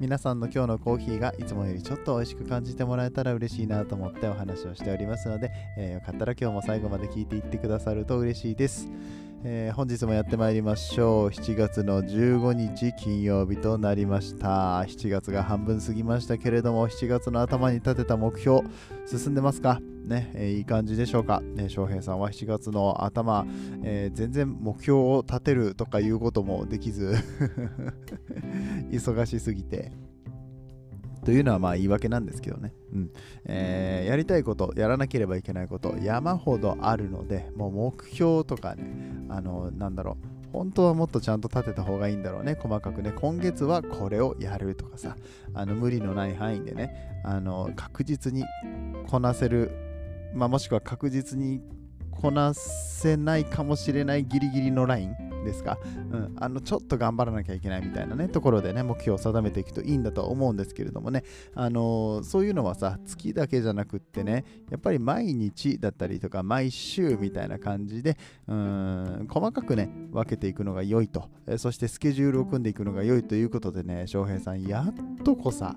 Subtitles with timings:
[0.00, 8.88] 皆さんの今日のコーヒーがいつもよりちょっと美味しく感じてもらえたら嬉しいなと思ってお話をしておりますので、えー、よかったら今日も最後まで聞いていってくださると嬉しいです。
[9.44, 11.28] えー、本日もやってまいりましょう。
[11.28, 14.80] 7月の15日金曜日となりました。
[14.82, 18.62] 7月が半分過ぎましたけれども7月の頭に立てた目標
[19.06, 19.80] 進んでますか？
[20.06, 23.46] ね、えー、いい感じでしょうか、ね、翔平さんは7月の頭、
[23.84, 27.14] えー、全然目標を立てるとかいうこともできず
[28.90, 29.92] 忙しすぎて。
[31.28, 33.10] というのはまあ言い訳なんですけどね、うん。
[33.44, 38.90] えー、やりたいこと、やらなければいけないこと、山ほどあるので、もう目標とかね、
[39.28, 45.18] あの、なんだろう、本当はもっとちゃんと立てた方がいいんだろうね、細かくね、今月はこれをやるとかさ、
[45.52, 48.46] あの無理のない範囲でね、あの確実に
[49.06, 49.70] こなせる、
[50.32, 51.60] まあ、もしくは確実に
[52.10, 55.27] こなせないかもしれないギリギリのライン。
[55.48, 55.78] ですか、
[56.12, 75.76] うん、あのちょっと頑張らなきゃいけないみたいなねところでね目標を定めていくといいんだとは思うんですけれどもね、あのー、そういうのはさ月だけじゃなくってねやっぱり毎日だったりとか毎週みたいな感じでうん細かくね分けていくのが良いと、えそしてスケジュールを組んでいくのが良いということでね翔平さんやっとこさ、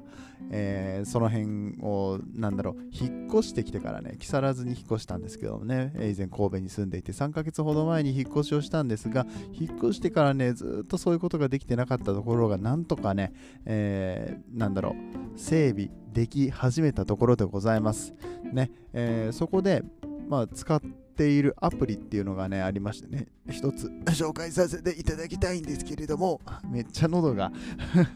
[0.51, 13.33] えー、その辺をなんだろう引っ越してきてからね木更津に引っ越したんですけどもね以前神戸に住んでいて3ヶ月ほど前に引っ越しをしたんですが引っ越してからね、ずっとそういうことができてなかったところが、なんとかね、
[13.65, 14.95] えー、なんだろ
[15.35, 18.13] う、整備でき始めたところでございます。
[18.51, 19.83] ね、えー、そこで、
[20.27, 27.51] まあ、使ってているアプリっていうのがね、ありましてね、一つ紹介させていただきたいんですけれども、めっちゃ喉が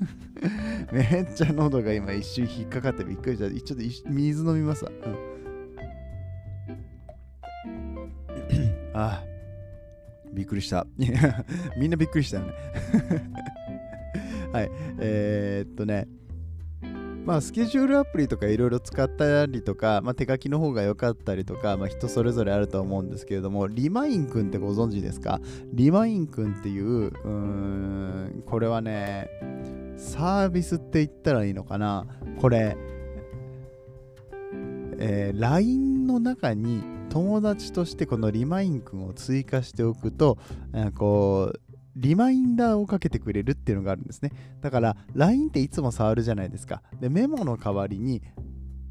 [0.92, 3.50] めっちゃ喉が今一瞬引っかかってびっくりした。
[3.52, 4.92] ちょっと水飲みますわ。
[4.92, 5.16] うん、
[8.94, 9.24] あ あ。
[10.34, 10.88] びっくりした。
[11.78, 12.54] みんなびっくりしたよね
[14.52, 14.72] はい。
[15.00, 16.08] えー、っとね。
[17.26, 25.42] まあ、スケジュールアプリとかいろいろ使ったりとか、まあ、手書きの方が良かったりとか、まあ、人それぞれあると思うんですけれども、リマインくんってご存知ですか？
[25.74, 27.30] リマインくんっていう、うー
[28.38, 29.28] ん、これはね、
[29.98, 32.06] サービスって言ったらいいのかな？
[32.40, 32.78] これ、
[35.00, 40.38] えー、LINE の中に友達としてこのリマインくんを追加しておくと、
[40.96, 41.60] こう、
[41.96, 44.32] リマインダーをかけてくれるっていうのがあるんですね。
[44.62, 46.82] だから、LINE っていつも触るじゃないですか。
[47.00, 48.22] で、メモの代わりに、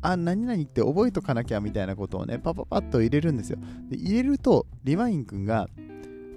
[0.00, 3.59] あ、何々って覚えとかなきゃみたいなことをね、パパパッと入れるんですよ。
[3.88, 5.69] で、入れると、リマインくんが、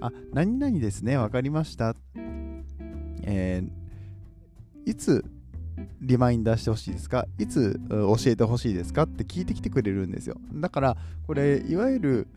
[0.00, 1.96] あ、何々ですね、わかりました。
[3.22, 5.24] えー、いつ
[6.00, 7.26] リマインダーしてほしいですか？
[7.38, 9.02] いつ教えてほしいですか？
[9.02, 10.36] って聞いてきてくれるんですよ。
[10.54, 10.96] だから、
[11.26, 12.28] これ、いわゆる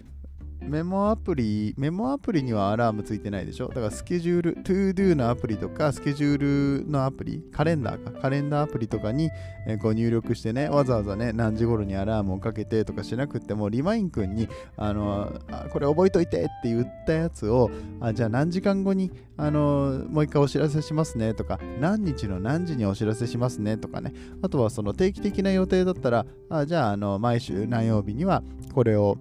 [0.62, 3.68] メモアプリ、メモアプリにはアラームついてないでしょ？
[3.68, 9.30] だからスケジュール、ToDo のアプリとか、スケジュールのアプリ、カレンダーか、カレンダーアプリとかに、
[9.68, 28.44] えこう入力してね、わざわざね、何時頃にアラームをかけてとかしなくても、リマイン君に、あのあ、これ覚えといてって言ったやつを、あじゃあ何時間後に、あのもう一回お知らせしますねとか、何日の何時にお知らせしますねとかね、あとはその定期的な予定だったら、あじゃあ、あの毎週何曜日には
[28.74, 29.18] これを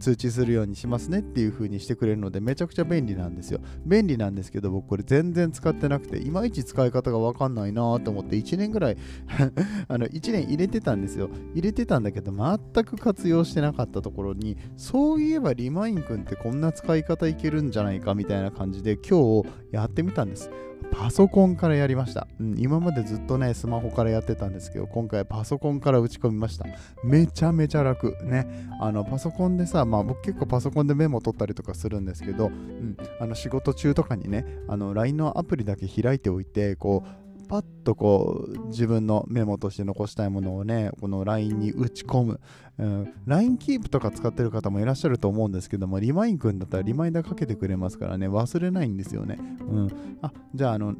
[0.00, 3.60] 通知するようにしますねっていう風にしてくれるのでめちゃくちゃ便利なんですよ。
[3.86, 8.96] 便利なんですけど僕これ全然使ってなくていまいち使い方がわかんないなと思って1年ぐらい
[9.88, 11.28] あの1年入れてたんですよ。
[11.54, 20.50] 入れてたんだけど全く活用してなかったところにそういえばリマインくんってこんな使い方いけるんじゃないかみたいな感じで今日やってみたんです。
[20.90, 22.54] パソコンからやりました、うん。
[22.58, 26.66] 今までずっとね、スマホからやってたんですけど、今回パソコンから打ち込みました。
[27.04, 28.16] めちゃめちゃ楽。
[28.24, 28.68] ね。
[28.80, 42.40] あの、パソコンでさ、まあ僕結構パソコンでメモ取ったりとかするんですけど、うん、あの仕事中とかにね、あの LINE のアプリだけ開いておいて、こう、パッとこう自分のメモとして残したいものをね、この LINE に打ち込む。
[42.80, 49.38] うん、LINE キープとか使ってる方もいらっしゃると思うんですけども、リマインくんだったらリマインダーかけてくれますからね、忘れないんですよね。
[49.60, 50.18] うん。
[50.22, 50.94] あ、じゃあ、あの、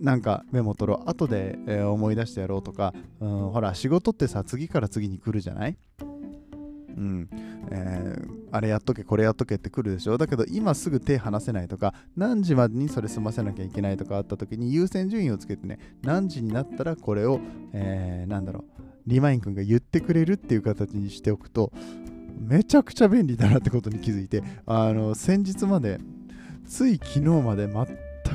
[0.00, 1.08] なんかメモ取ろう。
[1.08, 5.76] 後で、えー、思い出してやろうとか、うん、ほら、仕事ってさ、次から次に来るじゃない？
[6.96, 7.28] うん
[7.70, 10.18] えー、あれやっとけこれやっとけって来るでしょ？
[10.18, 17.40] だけど今すぐ手離せないとか何時までにそれ済ませなきゃいけないとかあった時に優先順位をつけてね何時になったらこれを、
[17.72, 21.72] えー、なんだろうリマイン君が言ってくれるっていう形にしておくと
[22.38, 25.98] めちゃくちゃ便利だなってことに気づいてあの先日まで
[26.66, 27.86] つい昨日まで全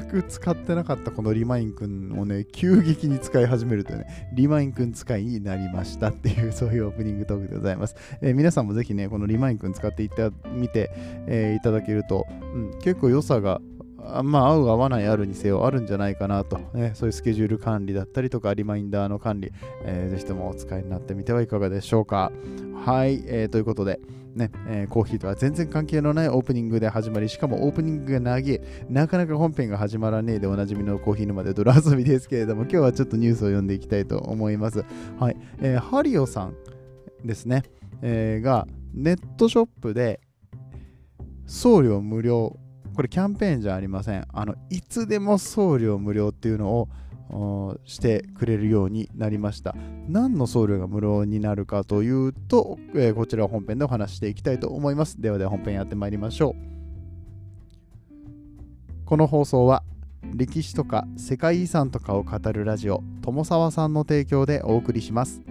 [0.09, 7.95] く使ってなかったこのリマインくんをね、急激に使い始めるとね、リマインくん使いになりましたっていう、 そういうオープニングトークでございます。
[8.21, 10.91] えー、皆さんもぜひね、このリマインくん使っていた見て、
[11.27, 13.61] えー、いただけると、うん、結構良さが
[14.23, 19.51] まあ、合う合わないあるにせよあるんじゃないかなと、ね、そういうスケジュール管理だったりとか、リマインダーの管理、
[19.83, 22.31] えー、ぜひともお使いになってみてはいかがでしょうか。
[22.85, 23.99] はい、えー、ということで、
[24.35, 34.85] ねえー、コーヒーとは全然関係のないオープニングで始まり、しかもオープニングが長い、なかなか本編が始まらねえでおなじみのコーヒー沼で泥遊びですけれども、今日はちょっとニュースを読んでいきたいと思います。
[35.19, 36.55] はい、えー、ハリオさん
[37.23, 37.63] ですね、
[38.01, 40.19] えー、がネットショップで
[41.45, 42.57] 送料無料。
[42.95, 44.25] これキャンペーンじゃありません。
[44.31, 46.87] あのいつでも送料無料っていうの
[47.29, 49.75] をしてくれるようになりました。
[50.07, 55.21] 何の送料が無料になるかというと、えー、こちら本編でお話していきたいと思います。
[55.21, 56.75] ではでは本編やってまいりましょう。
[59.05, 59.83] この放送は
[60.33, 65.41] 歴史とか世界遺産とかを語るラジオ友沢さんの提供でお送りします。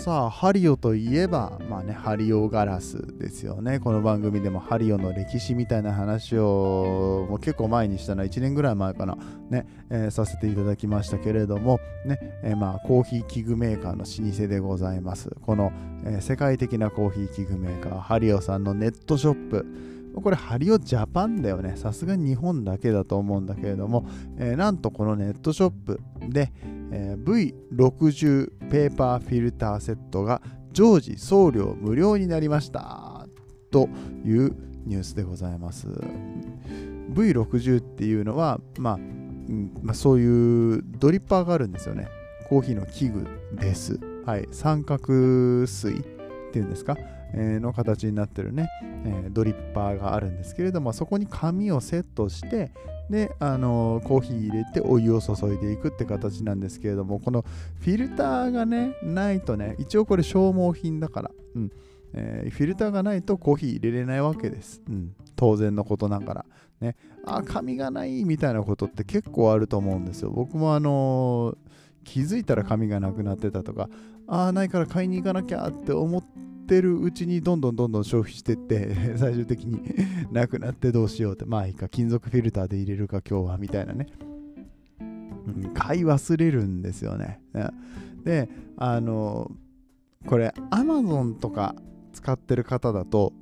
[0.00, 3.80] さあ、ハリオといえば、まあね、ハリオガラスですよね。
[3.80, 9.18] この番組でもハリオの歴史みたいな話をもう結構前にしたのは1年ぐらい前かな、
[9.50, 15.28] ね、えー、させていただきましたけれども、ね、えー、まあ、コーヒー器具メーカーの老舗でございます。
[15.42, 15.70] この、
[16.06, 19.66] えー、世界的なコーヒー器具メーカー、ハリオさんのネットショップ、
[20.14, 21.74] これハリオジャパンだよね。
[21.76, 24.06] さすがに日本だけだと思うんだけれども、
[24.38, 26.52] えー、なんとこのネットショップで、
[26.90, 30.42] えー、V60 ペーパーフィルターセットが
[30.72, 33.26] 常時送料無料になりました
[33.70, 33.88] と
[34.24, 34.54] いう
[34.84, 35.86] ニュースでございます。
[37.14, 38.98] V60 っていうのは、まあ、
[39.82, 42.08] まあ、そういうドリッパーがあるんですよね。
[42.48, 43.98] コーヒーの器具です。
[44.26, 46.02] はい、三角水っ
[46.52, 46.96] ていうんですか？
[47.34, 48.68] の形になってるね、
[49.04, 52.72] えドリッパーがあるんですけれどもそこに紙をセットして
[53.08, 57.44] であのコーヒー入れてお湯を注いでいくって形なんですけれどもこの
[57.80, 61.72] フィルターがねないとね一応これ消耗品だから、うん。
[62.12, 66.44] えー、フィルターがないとコーヒー入れれないわけです、うん、当然のことながら。
[66.80, 66.96] ね。
[67.24, 70.30] あ紙がないみたいなことって結構あると思うんですよ。
[70.30, 71.56] 僕もあのー、
[72.04, 73.88] 気づいたら紙がなくなってたとか
[74.26, 79.82] ああないから買いに行かなきゃって思ってってるうちにどんどんどんどん消費してって 最終的に
[80.30, 81.44] なくなってどうしようって。
[81.44, 84.06] まあいいか金属フィルターで入れるか今日はみたいなね、
[85.74, 87.40] 買い忘れるんですよね。
[88.22, 89.50] であの
[90.26, 91.74] これ Amazon とか
[92.12, 93.32] 使ってる方だと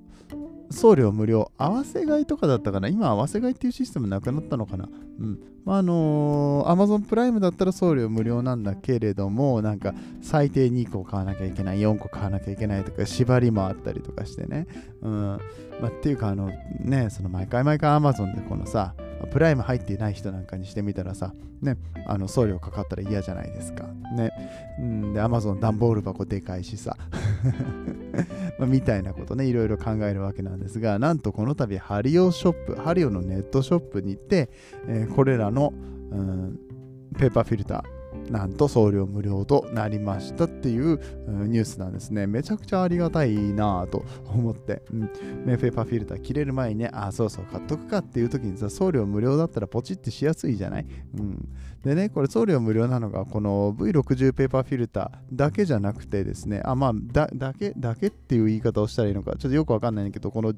[0.70, 2.88] 送料無料合わせ買いとかだったかな？
[2.88, 4.88] 今合わせ買いっていうシステムなくなったのかな？
[5.18, 5.38] うん。
[5.64, 14.66] まああのー、Amazon プライムだったら送料無料なんだけれどもなんか最低2個買わなきゃいけない4個買わなきゃいけないとか縛りもあったりとかしてね。
[15.02, 15.12] うん。
[15.80, 16.50] まあ、っていうかあの
[16.80, 18.94] ねその毎回毎回 Amazon でこのさ
[19.26, 21.76] プライム入っていない人なんかにしてみたらさ、ね、
[22.06, 23.84] あの送料かかったら嫌じゃないですか。
[24.14, 24.30] ね。
[24.78, 26.96] うん、で、Amazon 段ボール箱でかいしさ。
[28.58, 34.50] ま、みたいなことね、いろいろ考えるわけなんですが、なんとこの度、ハリオショップ、ハリオのネットショップに行って、
[34.86, 35.72] えー、これらの、
[36.10, 36.58] うん、
[37.18, 37.97] ペーパーフィルター、
[38.30, 40.98] なんと送料無料となりましたっていう
[41.46, 42.26] ニュースなんですね。
[42.26, 45.10] めちゃくちゃありがたいなぁと 思って、うん、
[45.44, 51.48] メフェーパーフィルター切れる前にね、あ、そうそう買っとくかっていう時にさ、送料無料だったらポチってしやすいじゃない、うん、
[51.82, 60.52] でね、これ送料無料なのが、この V60 ペーパーフィルターだけじゃなくてですね、あ、まあ、だだけ、だけっていう言い方をしたらいいのか、ちょっとよくわかんないんだけど、この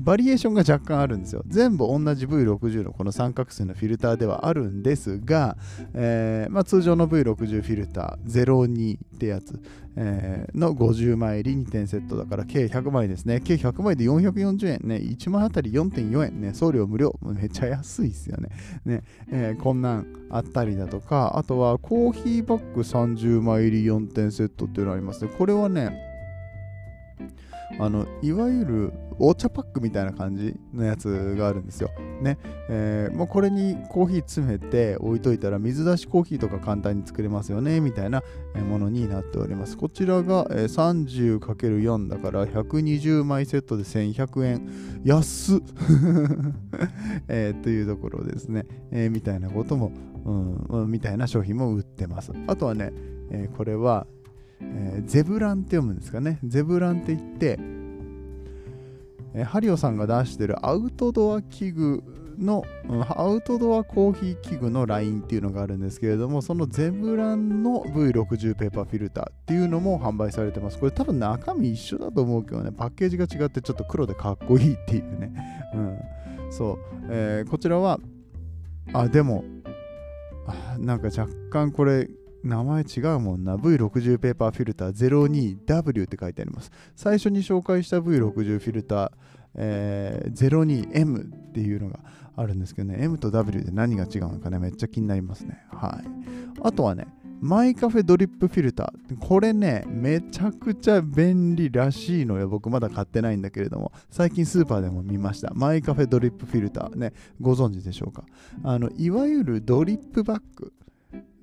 [0.00, 1.42] バリエーションが若干あるんですよ。
[1.46, 5.56] 全部同じ V60 のこの三角錐のフィルターではあるんですが、
[5.94, 9.60] えーまあ、通常の V60 フィルター02ってやつ、
[9.96, 13.40] えー、の50枚入り2点セットだから計100枚ですね。
[13.40, 14.96] 計100枚で440円ね。
[14.96, 16.54] 1枚あたり4.4円ね。
[16.54, 17.18] 送料無料。
[17.22, 18.48] めっちゃ安いですよね。
[18.84, 25.30] ねえー、こんなんあったりだとか、あとはコーヒーバッグ30枚入り4点セットっていうのありますね。
[25.36, 26.09] これはね、
[27.78, 31.90] あのいわゆるお茶パックみたいな感じのやつがあるんですよ。
[32.22, 32.38] ね。
[32.70, 38.22] えー、もうこれにコーヒー詰めて置いといたら水出しコーヒーとか簡単に作れますよねみたいな
[38.68, 39.76] ものになっております。
[39.76, 44.90] こちらが 30×4 だから120枚セットで1100円。
[45.04, 45.60] 安っ、
[47.28, 48.66] えー、というところですね。
[48.90, 49.92] えー、みたいなことも、
[50.72, 52.92] うん、みたいな商品も売ってますあとはね、
[53.30, 54.06] えー、これは、
[54.60, 57.58] えー、ゼブランって読むんですかねゼブランって言って
[59.34, 62.02] えハリオさんが出してるアウトドア器具
[62.40, 62.64] の、
[63.08, 70.78] アウトドアコーヒー器具のラインっていうのがあるんですけれども、そのゼブランの V60 ペーパーフィルターっていうのも販売されてます。
[70.78, 75.32] これ多分中身一緒だと思うけどね、パッケージが違ってちょっと黒でかっこいいっていうね。
[75.74, 75.98] うん。
[76.50, 76.78] そう。
[77.08, 78.00] えー、こちらは、
[78.92, 79.44] あ、でも、
[80.78, 82.08] なんか若干これ、
[82.42, 83.56] 名前違うもんな。
[83.56, 86.70] V60 ペーパーフィルター 02W って書いてあります。
[86.96, 89.10] 最初に紹介した V60 フィルター、
[89.54, 92.00] えー、02M っていうのが
[92.36, 95.64] あるんですけどね、M と W で何が違うのかね、めっちゃ気になりますね。
[95.70, 96.08] はい。
[96.62, 97.06] あとはね、
[97.40, 99.18] マイカフェドリップフィルター。
[99.18, 102.48] これね、めちゃくちゃ便利らしいのよ。
[102.48, 105.52] 僕まだ買ってないんだけれども、最近スーパーでも見ました。
[105.54, 108.24] マイカフェドリップフィルターね、ご存知でしょうか？
[108.62, 110.72] あの、いわゆるドリップバッグ。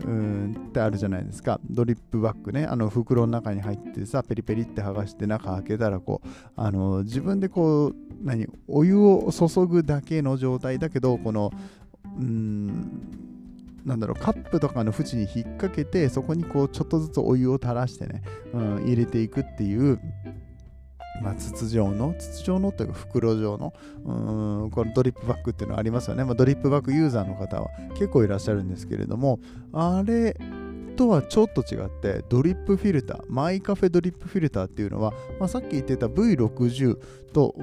[0.06, 1.60] うんってあるじゃないですか。
[1.70, 2.66] ドリップバッグね。
[2.66, 11.51] あの袋の中に入ってさペリペリって剥がして中開けたらこうあの自分でこう何お湯を注ぐだけの状態だけどこの
[12.06, 13.18] うん
[13.86, 18.22] なんだろうカップとかの縁に引っ掛けてそこにこうちょっとずつお湯を垂らしてね、
[18.54, 20.00] うん、入れていくっていう
[21.22, 23.74] まあ、筒状の、筒状のというか袋状の、
[24.06, 26.24] うん、このドリップバッグっていうのありますよね。
[26.24, 29.40] まあ、ドリップバッグユーザーの方は結構いらっしゃるんですけれども、
[29.74, 30.38] あれ
[30.98, 36.98] とはちょっと違ってドリップフィルターマイカフェドリップフィルターっていうのは、まあ、さっき言ってた V60
[37.32, 37.54] と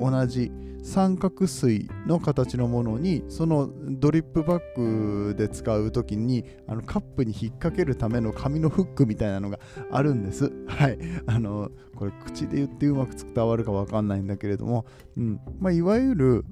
[0.00, 0.52] 同じ
[0.84, 9.58] 三角錐の形のものにそのドリップバッグで使う時にあのカップに引っ掛けるための紙のフックみたいなのが
[9.90, 10.52] あるんです。
[10.68, 10.98] はい。
[11.26, 14.84] あのこれ口で言ってうまく伝わるかわかんないんだけれども、
[15.16, 16.44] うんまあ、いわゆる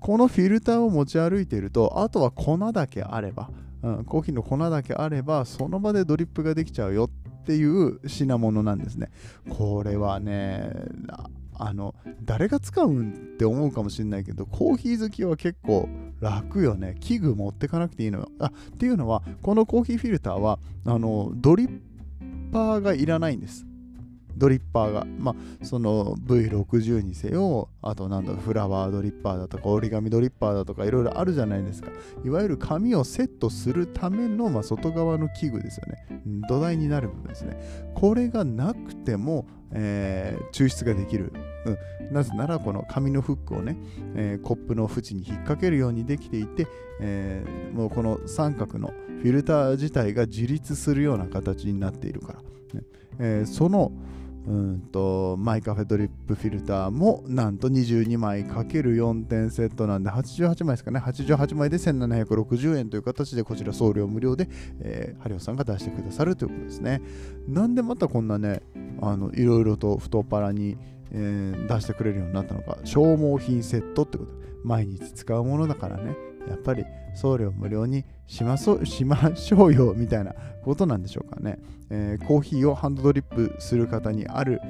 [0.00, 3.48] このフィルターを持ち歩いているとあとは粉だけあれば
[3.82, 7.10] うん、コーヒーの粉だけあればその場でドリップができちゃうよ
[7.42, 9.10] っていう品物なんですね。
[9.48, 10.70] これはね
[11.54, 15.88] あの誰が使うんって思うかもしれないけどコーヒー好きは結構
[16.20, 16.96] 楽よね。
[17.00, 18.28] 器具持ってかなくていいのよ。
[18.38, 21.80] あっていうのはこのコーヒーフィルターはあのドリッ
[22.52, 23.66] パーがいらないんです。
[24.36, 31.90] ドリッパーが、まあ、その V60 にせよ、あとなんだフラワードリッパーだとか折り紙ドリッパーだとかいろいろあるじゃないですか。
[32.24, 36.22] いわゆる紙をセットするための、まあ、外側の器具ですよね。
[36.48, 37.56] 土台になる部分ですね。
[37.94, 41.32] これがなくても、えー、抽出ができる。
[41.64, 43.76] うん、なぜならこの紙のフックをね、
[44.14, 46.66] えー、コップの縁に引っ掛けるようにできていて、
[47.00, 48.88] えー、もうこの三角の
[49.22, 52.38] フィルター自体が自立するような形になっているから、
[52.80, 52.86] ね
[53.20, 53.92] え、その、
[54.46, 60.98] うんとマイカフェドリップフィルターもなんと22枚 ×4 点セットなんで88枚ですかね。
[61.00, 64.48] 88枚で1760円という形でこちら送料無料で、
[64.80, 67.02] えー、ハリオさんが出してくださるということですね。
[67.46, 68.62] なんでまたこんなね
[69.00, 70.76] あのいろいろと太っ腹に、
[71.12, 72.78] えー、出してくれるようになったのか。
[72.84, 74.42] 消耗品セットってこと。
[74.64, 76.16] 毎日使うものだからね。
[76.48, 76.84] やっぱり
[77.14, 80.34] 送料無料にしまそしましょうよみたいな
[80.64, 81.58] ことなんでしょうかね、
[81.90, 84.60] えー、コーヒーをハンドドリップする方にある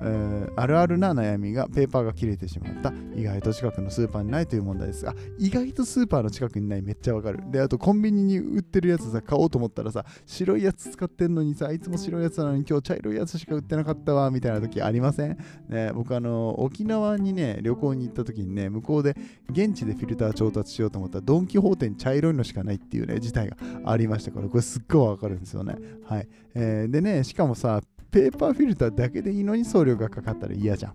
[0.00, 2.92] えー、あるあるな悩みがペーパーが切れてしまった。
[3.14, 5.14] 意外と近くのスーパーにないという問題ですが。
[5.38, 7.40] 意外とスーパーの近くにないめっちゃわかる。
[7.50, 15.38] であとコンビニに売ってるやつさ買おうと思ったらさ白いやつ使ってんのにさいつも白いやつなのに今日茶色いやつしか売ってなかったわみたいな時ありません？
[15.68, 19.16] ね僕あの沖縄にね旅行に行った時にね向こうで
[19.50, 25.76] 現地でフィルター調達しようと思ったらドン・キホーテに茶色いのしかないっていうね事態がありましたからこれすっごいわかるんですよね。
[26.04, 30.92] はい、えー、でねしかもさペーパーフィルターだけでいいのに送料がかかったら嫌じゃん。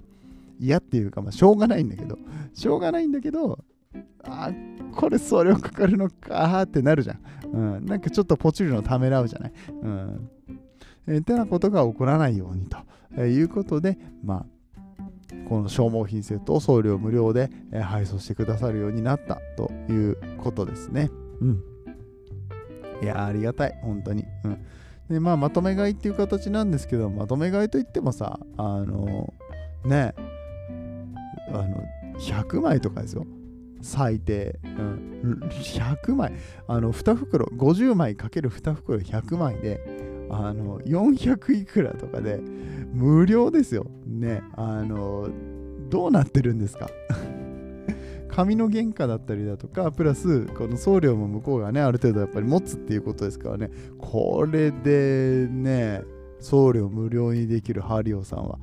[0.60, 2.17] 嫌っていうか、まあ、しょうがないんだけど、
[2.53, 3.63] しょうがないんだけど、
[4.24, 4.51] あ
[4.96, 7.20] これ送料かかるのかってなるじゃん。
[7.51, 9.53] うん、なんかちょっとポチるのためらうじゃない？
[9.70, 10.29] うん。
[11.05, 12.77] えー、てなことが起こらないようにと、
[13.15, 21.12] えー、いうことで、まあ、この消耗品セットを送料無料で、えー、配送してくださるようになったということですね。
[21.41, 21.63] うん。
[23.01, 24.25] いや、ありがたい、本当に。
[24.46, 24.58] うん。
[25.13, 29.34] でまあまとめ買いっていう形なんですけどまとめ買いといってもさあの
[29.86, 30.13] ね
[31.50, 31.84] あの
[32.20, 33.25] 100枚とかですよ。
[33.82, 34.67] 最低、う
[35.27, 36.34] ん、100枚。
[36.67, 42.39] あの2袋50枚かける2袋100枚であの400いくらとかで
[42.93, 43.86] 無料ですよ。
[44.05, 45.29] ねあの
[45.89, 46.89] どうなってるんですか？
[48.36, 53.70] 紙の原価だったりだとかプラスこの送料も向こうがねある程度やっぱり持つっていうことですからね。
[54.00, 56.02] これでね
[56.40, 58.58] 送料無料にできるハリオさんは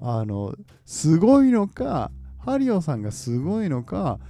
[0.00, 4.20] あのすごいのかハリオさんがすごいのか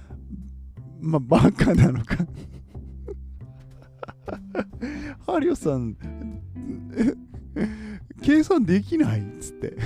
[0.99, 2.17] まあバカなのか。
[5.25, 5.95] ハリオさん、
[8.21, 9.77] 計算できないっつって。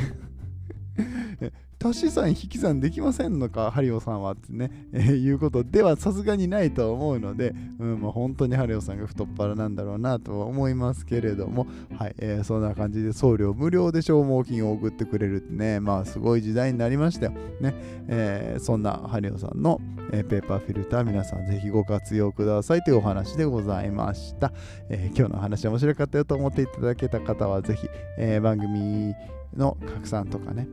[1.83, 17.31] 足し算引き算できませんのか、ハリオさんはってね、えー、いうことではさすがにないと思うので、うんまあ、本当にハリオさんが太っ腹なんだろうなとは思いますけれども、はい、えー、そんな感じで送料無料で消耗金を送ってくれるってね、まあすごい時代になりましたよ。
[17.59, 17.75] ね、
[18.07, 19.81] えー、そんなハリオさんの、
[20.13, 24.53] え、ペーパーフィルター皆さんぜひご活用くださいというお話でございました。
[24.89, 29.13] え、今日の話面白かったよと思っていただけた方はぜひ、え、番組
[29.55, 30.67] の拡散とかね、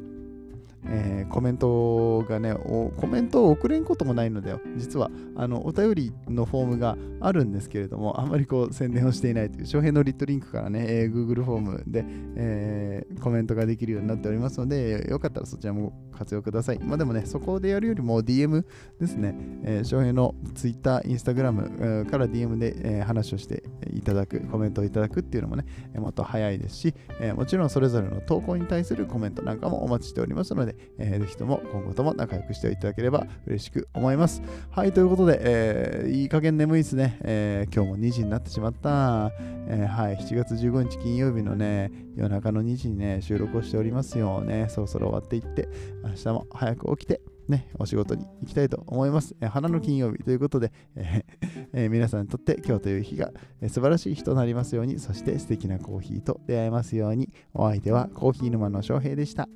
[0.86, 4.60] えー、コメントがねコメントを送れんこともないのだよ。
[4.76, 12.04] 実はあのお便りのフォームがあるんですけれども、あんまりこう宣伝をしていないという、翔平のリットリンクからね、えー、Google フォームで、
[12.36, 16.78] えー、コメントができるようになっておりますので、よかったらそちらも活用ください。
[16.80, 18.64] まあでもね、そこでやるよりも DM
[18.98, 19.34] ですね、
[19.64, 34.42] えー、翔平の Twitter、Instagram から DM で、えー、話をしていただく、コメントをいただくっていうのもね、もっと早いですし、えー、もちろんそれぞれの投稿に対するコメントなんかもお待ちしておりますので、えー、ぜひとも今後とも仲良くしていただければ嬉しく思います。
[34.70, 39.32] はい、ということで、えー、いい加減眠いですね、えー、今日も2時になってしまった。
[39.68, 44.66] えー、はい、7月15日金曜日のね、夜中の2時にね、収録をしておりますよね。
[44.68, 45.68] そろそろ終わっていって、
[46.04, 49.36] 明日も早く起きて、ね、お仕事に行きたいと思います。
[49.40, 59.48] え、花の金曜日ということで、えー えー、皆さんにとって今日という日が、えー、素晴らしい日となりますように、そして素敵なコーヒーと出会えますように、お相手はコーヒー沼の翔平でした。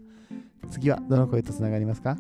[0.67, 2.17] 次はどの声とつながりますか？